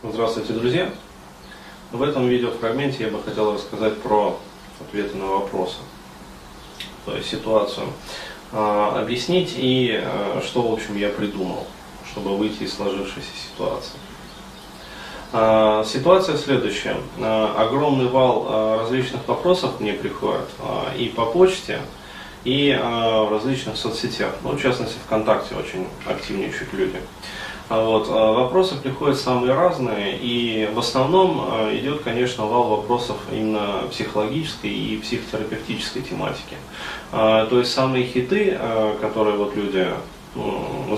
[0.00, 0.92] Здравствуйте, друзья!
[1.90, 4.38] В этом видеофрагменте я бы хотел рассказать про
[4.80, 5.78] ответы на вопросы,
[7.04, 7.88] то есть ситуацию,
[8.52, 11.66] а, объяснить и а, что, в общем, я придумал,
[12.08, 13.98] чтобы выйти из сложившейся ситуации.
[15.32, 16.98] А, ситуация следующая.
[17.20, 20.46] Огромный вал различных вопросов мне приходит
[20.96, 21.80] и по почте,
[22.44, 27.00] и в различных соцсетях, ну, в частности, ВКонтакте очень активничают люди.
[27.68, 28.08] А вот.
[28.10, 34.70] А вопросы приходят самые разные, и в основном а, идет, конечно, вал вопросов именно психологической
[34.70, 36.56] и психотерапевтической тематики.
[37.10, 38.58] То есть самые хиты,
[39.00, 39.88] которые вот люди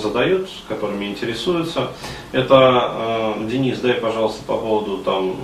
[0.01, 1.89] задают, которыми интересуются,
[2.33, 5.37] это Денис, дай, пожалуйста, по поводу там,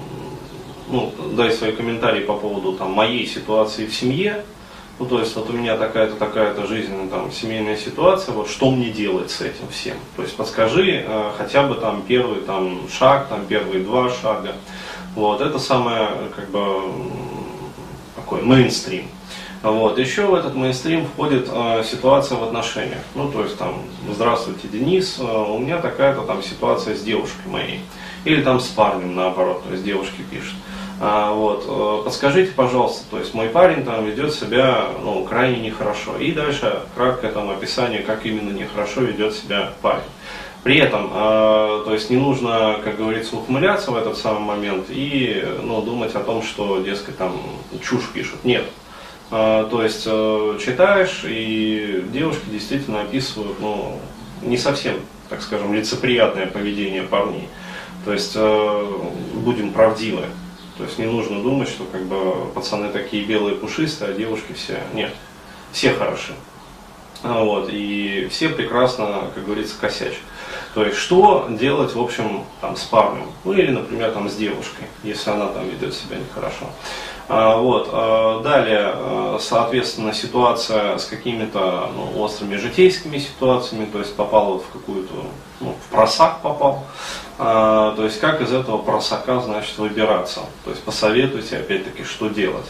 [0.88, 4.44] ну, дай свои комментарии по поводу там, моей ситуации в семье,
[4.98, 8.90] ну, то есть вот у меня такая-то, такая-то жизненная там семейная ситуация, вот что мне
[8.90, 9.96] делать с этим всем?
[10.16, 14.54] То есть подскажи э, хотя бы там первый там шаг, там первые два шага.
[15.14, 16.82] Вот, это самое, как бы,
[18.14, 19.06] такой мейнстрим.
[19.62, 19.98] Вот.
[19.98, 23.02] Еще в этот мейнстрим входит э, ситуация в отношениях.
[23.14, 27.80] Ну, то есть там, здравствуйте, Денис, э, у меня такая-то там ситуация с девушкой моей.
[28.24, 30.54] Или там с парнем наоборот, то есть девушки пишут.
[30.98, 36.16] А, вот, э, подскажите, пожалуйста, то есть мой парень там ведет себя ну, крайне нехорошо.
[36.18, 40.02] И дальше краткое там описание, как именно нехорошо ведет себя парень.
[40.66, 45.46] При этом, э, то есть не нужно, как говорится, ухмыляться в этот самый момент и
[45.62, 47.40] ну, думать о том, что, дескать, там
[47.80, 48.42] чушь пишут.
[48.42, 48.64] Нет.
[49.30, 54.00] Э, то есть э, читаешь, и девушки действительно описывают, ну,
[54.42, 54.96] не совсем,
[55.28, 57.48] так скажем, лицеприятное поведение парней.
[58.04, 58.36] То есть
[59.34, 60.24] будем правдивы.
[60.78, 64.78] То есть не нужно думать, что как бы пацаны такие белые пушистые, а девушки все.
[64.92, 65.12] Нет,
[65.72, 66.34] все хороши.
[67.22, 70.18] А вот, и все прекрасно, как говорится, косячат.
[70.74, 74.86] То есть, что делать, в общем, там, с парнем, ну или, например, там, с девушкой,
[75.02, 76.70] если она там ведет себя нехорошо.
[77.28, 84.14] А, вот, а, далее, а, соответственно, ситуация с какими-то ну, острыми житейскими ситуациями, то есть
[84.14, 85.14] попал вот в какую-то,
[85.60, 86.84] ну, в просак попал.
[87.38, 90.40] То есть, как из этого просака, значит, выбираться.
[90.64, 92.64] То есть, посоветуйте, опять-таки, что делать.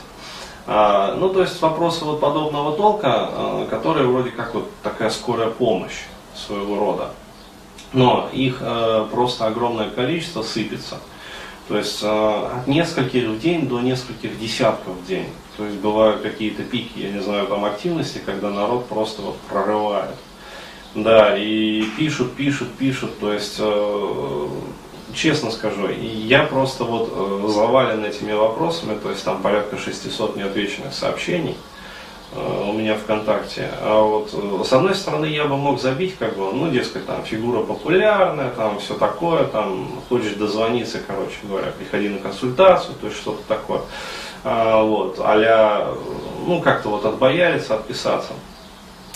[0.67, 6.03] Ну, то есть вопросы вот подобного толка, которые вроде как вот такая скорая помощь
[6.35, 7.11] своего рода.
[7.93, 8.61] Но их
[9.13, 10.99] просто огромное количество сыпется.
[11.69, 15.27] То есть от нескольких в день до нескольких десятков в день.
[15.57, 20.15] То есть бывают какие-то пики, я не знаю, там активности, когда народ просто вот прорывает.
[20.95, 23.61] Да, и пишут, пишут, пишут, то есть
[25.17, 30.95] честно скажу, я просто вот э, завален этими вопросами, то есть там порядка 600 неотвеченных
[30.95, 31.76] сообщений э,
[32.37, 33.71] у меня ВКонтакте.
[33.81, 37.25] А вот э, с одной стороны я бы мог забить, как бы, ну, дескать, там
[37.25, 43.19] фигура популярная, там все такое, там хочешь дозвониться, короче говоря, приходи на консультацию, то есть
[43.19, 43.81] что-то такое.
[44.45, 45.97] А, вот, а
[46.47, 48.33] ну, как-то вот отбояриться, отписаться.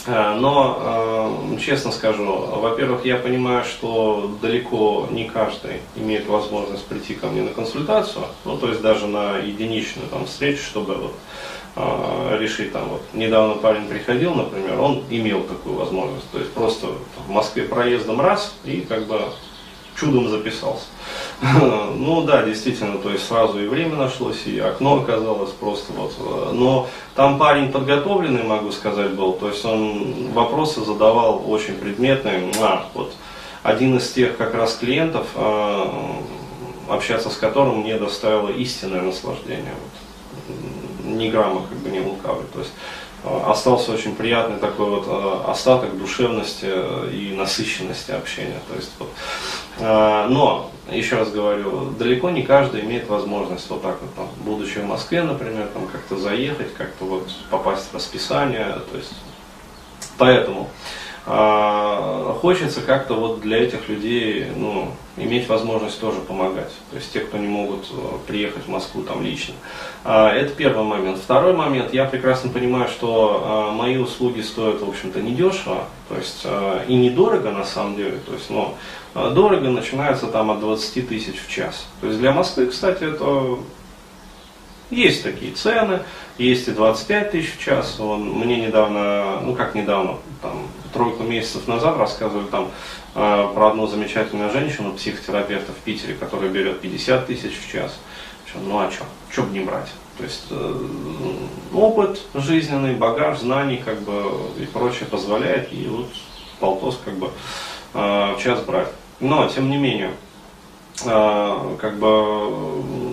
[0.06, 7.14] Э, но, э, честно скажу, во-первых, я понимаю, что далеко не каждый имеет возможность прийти
[7.14, 11.59] ко мне на консультацию, ну, то есть даже на единичную там, встречу, чтобы вот, э,
[11.76, 16.88] решить, там, вот, недавно парень приходил, например, он имел такую возможность, то есть просто
[17.26, 19.20] в Москве проездом раз и как бы
[20.00, 20.86] чудом записался.
[21.96, 26.14] Ну да, действительно, то есть сразу и время нашлось, и окно оказалось просто вот.
[26.52, 32.50] Но там парень подготовленный, могу сказать, был, то есть он вопросы задавал очень предметные.
[32.60, 33.12] А, вот
[33.62, 36.16] один из тех как раз клиентов, а,
[36.88, 39.74] общаться с которым мне доставило истинное наслаждение.
[39.74, 40.09] Вот.
[41.20, 42.46] Ни грамма как бы не лукавый.
[42.52, 42.72] То есть
[43.22, 46.66] а, остался очень приятный такой вот а, остаток душевности
[47.12, 48.60] и насыщенности общения.
[48.68, 49.10] То есть, вот,
[49.78, 54.86] но еще раз говорю, далеко не каждый имеет возможность вот так вот, там, будучи в
[54.86, 59.12] Москве, например, там как-то заехать, как-то вот попасть в расписание, то есть,
[60.18, 60.68] поэтому
[61.26, 61.30] э,
[62.40, 67.36] хочется как-то вот для этих людей, ну, иметь возможность тоже помогать, то есть те, кто
[67.36, 69.54] не могут э, приехать в Москву там лично.
[70.04, 71.18] Э, это первый момент.
[71.18, 76.40] Второй момент, я прекрасно понимаю, что э, мои услуги стоят, в общем-то, недешево, то есть
[76.44, 78.74] э, и недорого на самом деле, то есть, но
[79.12, 81.86] а дорого начинается там от 20 тысяч в час.
[82.00, 83.58] То есть для Москвы, кстати, это
[84.90, 86.00] есть такие цены,
[86.38, 87.98] есть и 25 тысяч в час.
[87.98, 92.70] Он, мне недавно, ну как недавно, там тройку месяцев назад рассказывали там
[93.14, 97.98] э, про одну замечательную женщину, психотерапевта в Питере, которая берет 50 тысяч в час.
[98.54, 99.04] Ну а что?
[99.30, 99.88] Что бы не брать?
[100.18, 100.86] То есть э,
[101.72, 106.08] опыт жизненный, багаж знаний как бы и прочее позволяет, и вот
[106.58, 107.30] полтос как бы
[107.94, 108.88] э, в час брать.
[109.20, 110.12] Но, тем не менее,
[111.04, 113.09] как бы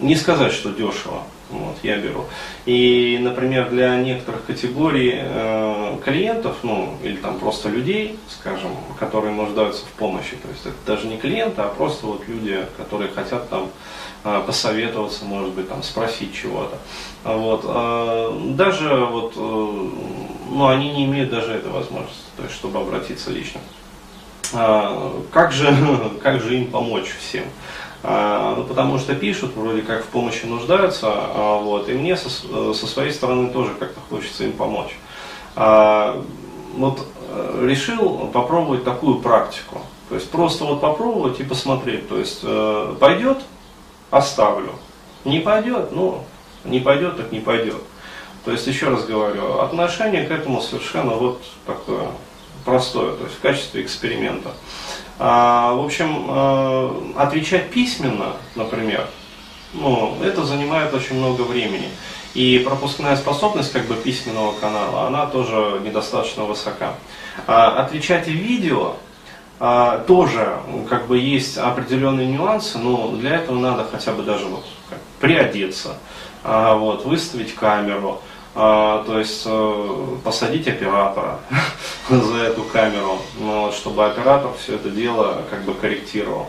[0.00, 1.22] не сказать, что дешево.
[1.50, 2.26] Вот, я беру.
[2.66, 9.86] И, например, для некоторых категорий э, клиентов, ну, или там просто людей, скажем, которые нуждаются
[9.86, 13.70] в помощи, то есть это даже не клиенты, а просто вот люди, которые хотят там
[14.24, 16.76] э, посоветоваться, может быть, там спросить чего-то.
[17.24, 19.88] Вот, э, даже вот, э,
[20.50, 23.60] ну, они не имеют даже этой возможности, то есть, чтобы обратиться лично.
[24.52, 25.74] Э, как же,
[26.22, 27.44] как же им помочь всем?
[28.02, 32.30] А, ну, потому что пишут, вроде как в помощи нуждаются, а, вот, и мне со,
[32.30, 34.96] со своей стороны тоже как-то хочется им помочь.
[35.56, 36.22] А,
[36.76, 39.80] вот э, решил попробовать такую практику.
[40.08, 42.08] То есть просто вот попробовать и посмотреть.
[42.08, 43.38] То есть э, пойдет,
[44.10, 44.72] оставлю.
[45.24, 46.24] Не пойдет, ну,
[46.64, 47.82] не пойдет, так не пойдет.
[48.44, 52.06] То есть, еще раз говорю, отношение к этому совершенно вот такое
[52.68, 54.50] простое, то есть в качестве эксперимента.
[55.18, 59.06] А, в общем, а, отвечать письменно, например,
[59.72, 61.88] ну, это занимает очень много времени.
[62.34, 66.94] И пропускная способность как бы письменного канала, она тоже недостаточно высока.
[67.46, 68.96] А, отвечать в видео
[69.58, 70.58] а, тоже
[70.90, 75.96] как бы есть определенные нюансы, но для этого надо хотя бы даже вот как, приодеться,
[76.44, 78.22] вот, выставить камеру,
[78.60, 81.38] а, то есть э, посадить оператора
[82.10, 86.48] за эту камеру, ну, чтобы оператор все это дело как бы корректировал.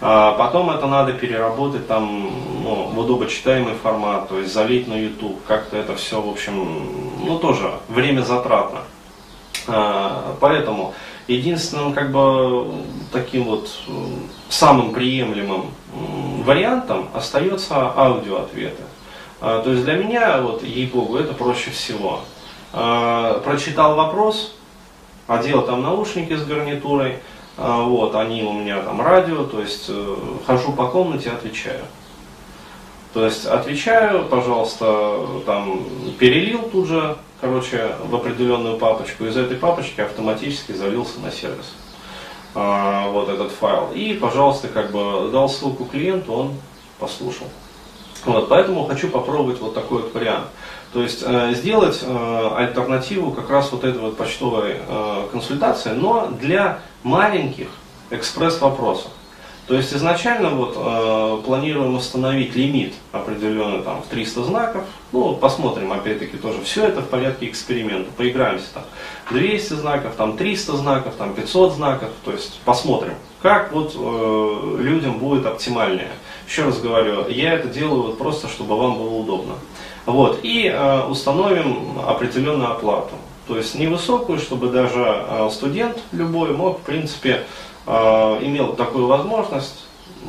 [0.00, 2.30] А потом это надо переработать там
[2.64, 6.88] ну, в удобочитаемый формат, то есть залить на YouTube, как-то это все, в общем,
[7.26, 8.80] ну тоже время затратно.
[9.66, 10.94] А, поэтому
[11.28, 12.72] единственным как бы
[13.12, 13.70] таким вот
[14.48, 15.66] самым приемлемым
[16.46, 18.84] вариантом остается аудиоответы.
[19.40, 22.20] А, то есть для меня, вот, ей-богу, это проще всего.
[22.72, 24.54] А, прочитал вопрос,
[25.26, 27.18] одел там наушники с гарнитурой,
[27.56, 30.16] а, вот, они у меня там радио, то есть э,
[30.46, 31.84] хожу по комнате, отвечаю.
[33.14, 35.82] То есть отвечаю, пожалуйста, там
[36.18, 41.74] перелил тут же, короче, в определенную папочку, из этой папочки автоматически залился на сервис
[42.52, 43.90] вот этот файл.
[43.94, 46.54] И, пожалуйста, как бы дал ссылку клиенту, он
[46.98, 47.46] послушал.
[48.24, 50.46] Вот, поэтому хочу попробовать вот такой вот вариант.
[50.92, 56.26] То есть э, сделать э, альтернативу как раз вот этой вот почтовой э, консультации, но
[56.26, 57.68] для маленьких
[58.10, 59.10] экспресс-вопросов.
[59.70, 64.84] То есть изначально вот э, планируем установить лимит определенный там в 300 знаков.
[65.12, 66.60] Ну, посмотрим опять-таки тоже.
[66.64, 68.10] Все это в порядке эксперимента.
[68.16, 68.82] Поиграемся там.
[69.30, 72.08] 200 знаков, там 300 знаков, там 500 знаков.
[72.24, 76.10] То есть посмотрим, как вот э, людям будет оптимальнее.
[76.50, 79.54] Еще раз говорю, я это делаю вот просто, чтобы вам было удобно.
[80.04, 83.14] Вот, и э, установим определенную оплату.
[83.46, 87.44] То есть невысокую, чтобы даже э, студент любой мог, в принципе,
[87.86, 87.92] э,
[88.42, 89.84] имел такую возможность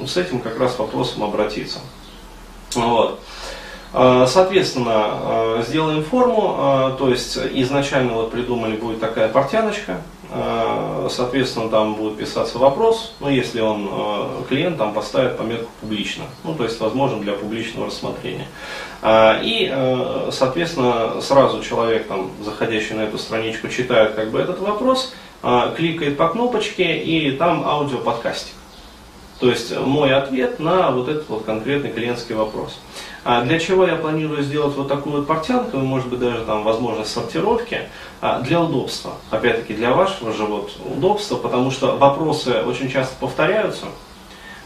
[0.06, 1.79] с этим как раз вопросом обратиться.
[2.75, 3.19] Вот.
[3.91, 10.03] Э, соответственно, э, сделаем форму, э, то есть изначально вот придумали будет такая портяночка,
[11.10, 16.56] соответственно, там будет писаться вопрос, ну, если он, э, клиент там поставит пометку публично, ну,
[16.56, 18.48] то есть возможен для публичного рассмотрения.
[19.01, 19.69] Э, и,
[20.31, 25.13] соответственно, сразу человек, там, заходящий на эту страничку, читает как бы этот вопрос,
[25.75, 28.54] кликает по кнопочке, и там аудиоподкастик.
[29.39, 32.80] То есть мой ответ на вот этот вот конкретный клиентский вопрос.
[33.23, 37.11] А для чего я планирую сделать вот такую вот портянку, может быть даже там возможность
[37.11, 37.81] сортировки,
[38.19, 39.13] а, для удобства.
[39.30, 43.85] Опять-таки для вашего же вот удобства, потому что вопросы очень часто повторяются.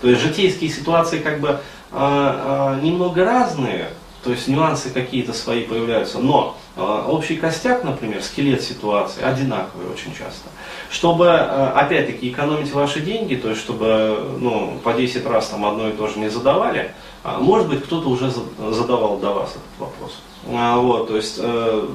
[0.02, 1.60] То есть житейские ситуации как бы
[1.92, 3.90] а, немного разные,
[4.26, 10.50] то есть нюансы какие-то свои появляются, но общий костяк, например, скелет ситуации одинаковый очень часто.
[10.90, 15.92] Чтобы, опять-таки, экономить ваши деньги, то есть чтобы ну, по 10 раз там одно и
[15.92, 18.32] то же не задавали, а, может быть, кто-то уже
[18.72, 20.20] задавал до вас этот вопрос.
[20.44, 21.88] Вот, то есть э,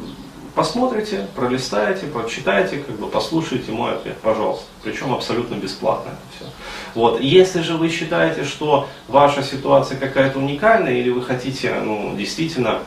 [0.60, 4.66] посмотрите, пролистайте, прочитайте, как бы послушайте мой ответ, пожалуйста.
[4.84, 6.52] Причем абсолютно бесплатно это все.
[6.94, 7.18] Вот.
[7.18, 12.80] Если же вы считаете, что ваша ситуация какая-то уникальная, или вы хотите ну, действительно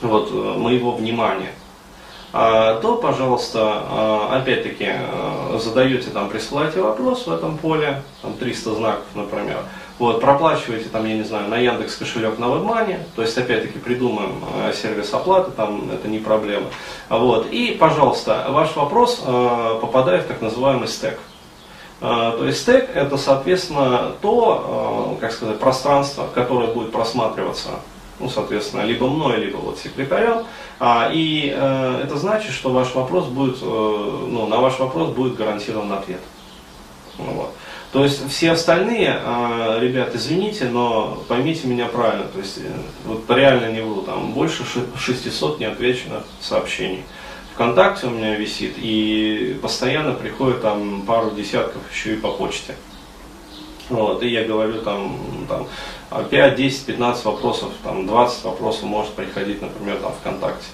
[0.00, 1.52] вот, э, моего внимания,
[2.32, 4.88] а, то, пожалуйста, опять-таки
[5.58, 9.58] задаете там, присылаете вопрос в этом поле, там 300 знаков, например,
[9.98, 14.42] вот, проплачиваете там, я не знаю, на Яндекс кошелек на WebMoney, то есть опять-таки придумаем
[14.64, 16.66] э, сервис оплаты, там это не проблема.
[17.08, 21.20] Вот, и, пожалуйста, ваш вопрос э, попадает в так называемый стек.
[22.00, 27.70] Э, то есть стек это, соответственно, то, э, как сказать, пространство, которое будет просматриваться
[28.20, 30.44] ну, соответственно, либо мной, либо вот секретарем.
[30.78, 35.92] А, и э, это значит, что ваш вопрос будет, ну, на ваш вопрос будет гарантирован
[35.92, 36.20] ответ.
[37.18, 37.52] Вот.
[37.94, 42.62] То есть все остальные, э, ребят, извините, но поймите меня правильно, то есть э,
[43.04, 44.64] вот реально не вру, там больше
[44.98, 47.04] 600 неотвеченных сообщений.
[47.52, 52.74] ВКонтакте у меня висит, и постоянно приходит там пару десятков еще и по почте.
[53.90, 55.16] Вот, и я говорю там,
[55.48, 55.68] там
[56.28, 60.66] 5, 10, 15 вопросов, там 20 вопросов может приходить, например, там ВКонтакте.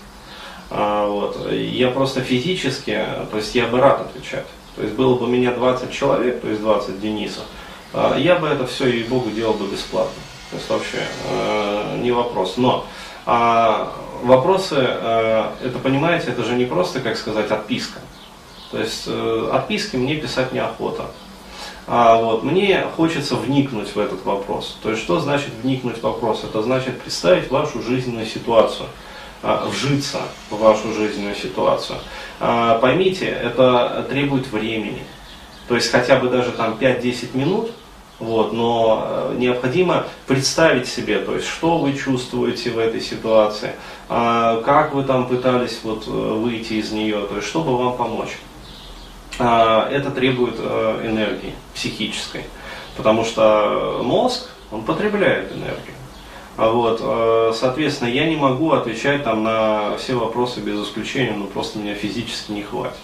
[0.71, 1.53] А, вот.
[1.53, 2.99] Я просто физически,
[3.31, 4.47] то есть я бы рад отвечать.
[4.77, 7.45] То есть было бы у меня 20 человек, то есть 20 Денисов,
[7.93, 10.23] а, я бы это все, и богу делал бы бесплатно.
[10.51, 10.99] То есть вообще
[11.29, 12.57] э, не вопрос.
[12.57, 12.85] Но
[13.25, 18.01] а, вопросы, э, это понимаете, это же не просто, как сказать, отписка.
[18.71, 21.07] То есть э, отписки мне писать неохота.
[21.87, 24.77] А вот, мне хочется вникнуть в этот вопрос.
[24.83, 26.45] То есть что значит вникнуть в вопрос?
[26.45, 28.87] Это значит представить вашу жизненную ситуацию.
[29.43, 30.21] А, вжиться
[30.51, 31.99] в вашу жизненную ситуацию.
[32.41, 35.03] А, поймите, это требует времени.
[35.67, 37.71] То есть хотя бы даже там 5-10 минут,
[38.19, 43.73] вот, но э, необходимо представить себе, то есть что вы чувствуете в этой ситуации,
[44.11, 48.37] а, как вы там пытались вот э, выйти из нее, то есть чтобы вам помочь.
[49.39, 52.45] Это требует э, энергии психической,
[52.99, 55.95] потому что мозг, он потребляет энергию.
[56.61, 61.47] А вот, э, соответственно, я не могу отвечать там на все вопросы без исключения, ну
[61.47, 62.99] просто меня физически не хватит.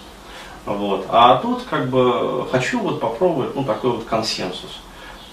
[0.67, 1.07] Вот.
[1.09, 4.79] А тут как бы хочу вот попробовать ну, такой вот консенсус.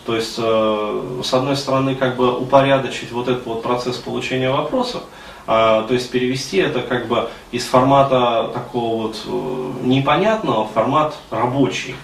[0.05, 5.03] То есть, э, с одной стороны, как бы упорядочить вот этот вот процесс получения вопросов,
[5.45, 11.17] а, то есть перевести это как бы из формата такого вот э, непонятного в формат
[11.29, 11.95] рабочий.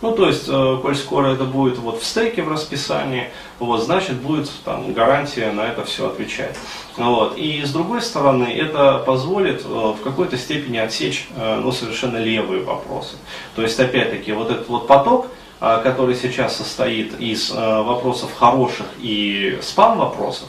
[0.00, 4.16] Ну, то есть, э, коль скоро это будет вот в стейке в расписании, вот, значит,
[4.20, 6.56] будет там гарантия на это все отвечать.
[6.96, 7.36] Вот.
[7.36, 12.62] И с другой стороны, это позволит э, в какой-то степени отсечь э, ну, совершенно левые
[12.62, 13.16] вопросы.
[13.56, 15.26] То есть, опять-таки, вот этот вот поток,
[15.58, 20.46] который сейчас состоит из вопросов хороших и спам-вопросов,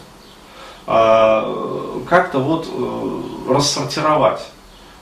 [0.86, 2.68] как-то вот
[3.50, 4.42] рассортировать.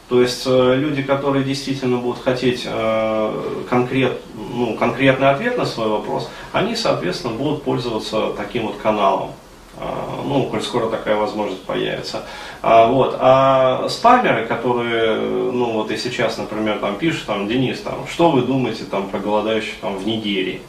[0.10, 5.90] То есть э, люди, которые действительно будут хотеть э, конкрет, ну, конкретный ответ на свой
[5.90, 9.32] вопрос, они, соответственно, будут пользоваться таким вот каналом.
[9.76, 9.84] Э,
[10.26, 12.24] ну, коль скоро такая возможность появится.
[12.62, 13.18] А, вот.
[13.20, 15.18] а спамеры, которые,
[15.52, 19.20] ну вот и сейчас, например, там пишут, там, Денис, там, что вы думаете там, про
[19.20, 20.62] голодающих там, в Нигерии?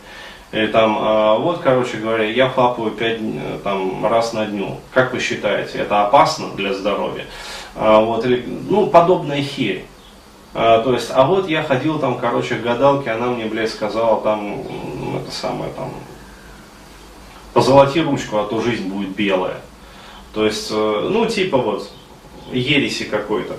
[0.51, 3.21] Или там, а, вот, короче говоря, я хлапаю пять
[3.63, 4.79] там, раз на дню.
[4.95, 7.27] Как вы считаете, это опасно для здоровья?
[7.75, 9.85] А, вот, или, ну, подобная херь.
[10.55, 14.21] А, то есть, а вот я ходил там, короче, к гадалке, она мне, блядь, сказала
[14.23, 14.63] там,
[15.17, 15.93] это самое, там,
[17.53, 19.61] позолоти ручку, а то жизнь будет белая.
[20.33, 21.91] То есть, э, ну, типа вот,
[22.53, 23.57] ереси какой-то.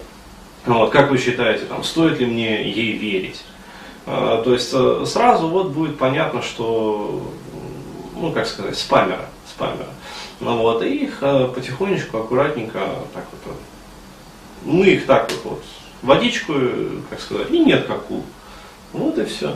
[0.66, 3.44] Вот, как вы считаете, там, стоит ли мне ей верить?
[4.12, 7.22] А, то есть, э, сразу вот будет понятно, что,
[8.16, 9.86] ну, как сказать, спамера, спамера.
[10.40, 12.80] Ну, вот, и их э, потихонечку, аккуратненько,
[13.14, 13.56] так вот,
[14.64, 15.64] мы их так вот, вот
[16.02, 16.54] водичку,
[17.12, 18.24] как сказать, и нет какую.
[18.94, 19.56] Вот и все.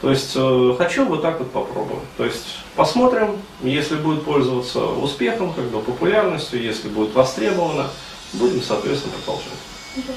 [0.00, 2.08] То есть э, хочу вот так вот попробовать.
[2.16, 7.90] То есть посмотрим, если будет пользоваться успехом, как бы популярностью, если будет востребовано,
[8.32, 10.16] будем, соответственно, продолжать.